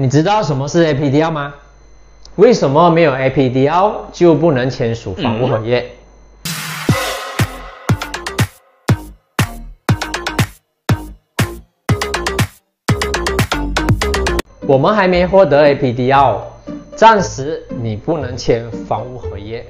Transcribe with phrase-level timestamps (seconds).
[0.00, 1.54] 你知道什么是 APDL 吗？
[2.36, 5.84] 为什么没有 APDL 就不能签署房屋合约？
[14.68, 16.42] 我们还没获得 APDL，
[16.94, 19.66] 暂时你不能签房屋合约。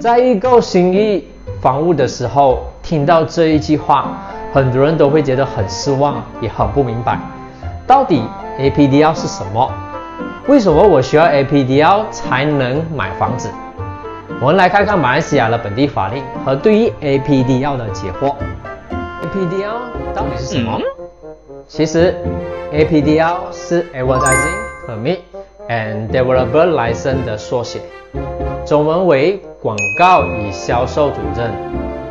[0.00, 1.28] 在预购新意
[1.60, 7.16] 房屋的时候，听到这一句话，很多人都会觉得很失望，也很不明白，
[7.86, 8.24] 到底。
[8.58, 9.70] APDL 是什么？
[10.46, 13.50] 为什么我需要 APDL 才能买房子？
[14.40, 18.34] 我们来看看马来西亚的本地法令和对于 APDL 的解惑。
[19.22, 20.78] APDL 到底是什么？
[21.66, 22.14] 其实
[22.72, 25.18] APDL 是 Advertising Permit
[25.68, 27.80] and Developer License 的缩写，
[28.64, 31.50] 中文为广告与销售准证。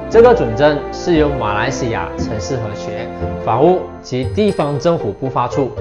[0.10, 3.08] 这个准证是由马来西亚城市和学、
[3.46, 5.72] 房屋及地方政府部发出。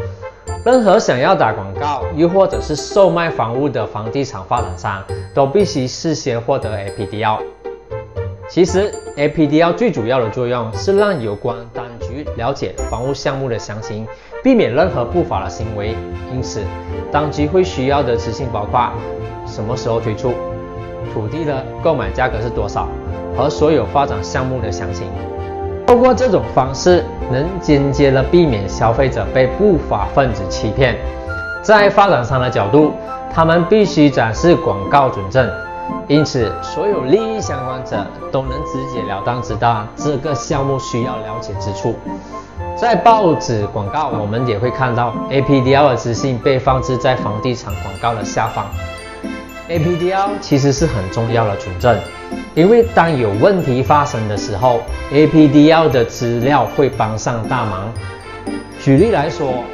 [0.64, 5.02] 任何想要打广告，又或者是售卖房屋的房地产发展商，
[5.34, 7.38] 都必须事先获得 APDL。
[8.48, 14.06] 其实 APDL 最主要的作用是让有关当局了解房屋项目的详情，
[14.42, 15.96] 避免任何不法的行为。
[16.32, 16.60] 因此，
[17.10, 18.92] 当局会需要的资讯包括
[19.46, 20.32] 什么时候推出、
[21.14, 22.86] 土地的购买价格是多少
[23.36, 25.08] 和所有发展项目的详情。
[25.92, 30.96] 通过这种方式，能间接的避免消费者被不法分子欺骗。
[31.62, 32.94] 在发展商的角度，
[33.30, 35.46] 他们必须展示广告准证，
[36.08, 41.94] 因此所有利益相关者都能直截了当知道这个项目需要了解之处。
[42.74, 48.64] 在报纸广告，我们也会看到 APDL 的资讯被放置在房地产广告的下方。
[49.68, 51.94] APDL 其实是很重要的准证。
[52.54, 57.90] 因为当有问题发生的时候，APDL 的资料会帮上大忙。
[58.78, 59.64] 举例来说，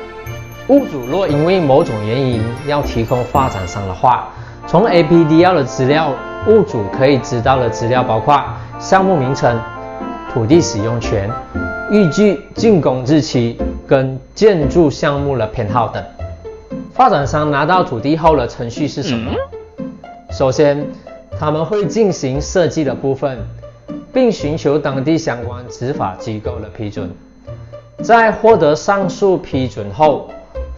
[0.69, 4.29] 屋主若因为某种原因要提供发展商的话，
[4.67, 6.15] 从 APDL 的资料，
[6.47, 8.41] 屋主可以知道的资料包括
[8.79, 9.61] 项目名称、
[10.33, 11.29] 土地使用权、
[11.91, 16.01] 预计竣工日期跟建筑项目的编号等。
[16.93, 19.33] 发展商拿到土地后的程序是什么？
[20.31, 20.87] 首先。
[21.39, 23.39] 他们会进行设计的部分，
[24.13, 27.11] 并寻求当地相关执法机构的批准。
[28.03, 30.29] 在获得上述批准后，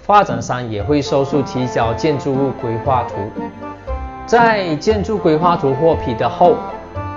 [0.03, 3.15] 发展商也会收束提交建筑物规划图。
[4.27, 6.57] 在建筑规划图获批的后，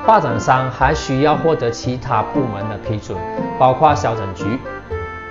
[0.05, 3.17] 发展商还需要获得其他部门的批准，
[3.59, 4.57] 包括消整局。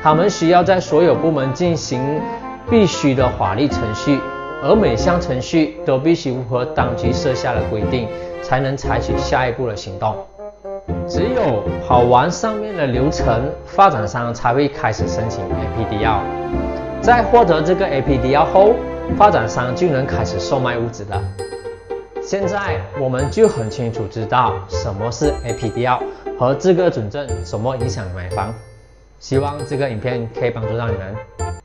[0.03, 2.21] 他们需要在所有部门进行
[2.69, 4.19] 必须的法律程序。
[4.63, 8.07] 而每项程序都必须符合当局设下的规定，
[8.43, 10.15] 才能采取下一步的行动。
[11.09, 16.21] 只有跑完上面的流程，发展商才会开始申请 APDL。
[17.01, 18.75] 在获得这个 APDL 后，
[19.19, 21.21] 发展商就能开始售卖屋子了。
[22.23, 25.99] 现在我们就很清楚知道什么是 APDL
[26.39, 28.55] 和资格准证什么影响买房。
[29.19, 31.62] 希望这个影片可以帮助到你们。